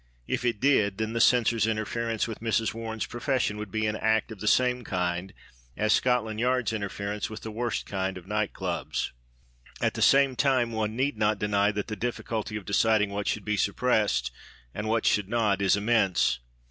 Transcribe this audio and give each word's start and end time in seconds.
If 0.25 0.43
it 0.43 0.59
did, 0.59 0.97
then 0.97 1.13
the 1.13 1.21
Censor's 1.21 1.67
interference 1.67 2.27
with 2.27 2.39
Mrs 2.39 2.73
Warren's 2.73 3.05
Profession 3.05 3.57
would 3.57 3.69
be 3.69 3.85
an 3.85 3.95
act 3.95 4.31
of 4.31 4.39
the 4.39 4.47
same 4.47 4.83
kind 4.83 5.31
as 5.77 5.93
Scotland 5.93 6.39
Yard's 6.39 6.73
interference 6.73 7.29
with 7.29 7.41
the 7.41 7.51
worst 7.51 7.85
kind 7.85 8.17
of 8.17 8.25
night 8.25 8.51
clubs. 8.51 9.13
At 9.79 9.93
the 9.93 10.01
same 10.01 10.35
time, 10.35 10.71
one 10.71 10.95
need 10.95 11.19
not 11.19 11.37
deny 11.37 11.71
that 11.73 11.85
the 11.85 11.95
difficulty 11.95 12.55
of 12.55 12.65
deciding 12.65 13.11
what 13.11 13.27
should 13.27 13.45
be 13.45 13.57
suppressed 13.57 14.31
and 14.73 14.87
what 14.87 15.05
should 15.05 15.29
not 15.29 15.61
is 15.61 15.77
immense. 15.77 16.39